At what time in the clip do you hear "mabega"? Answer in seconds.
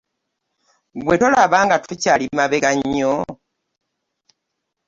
2.37-2.71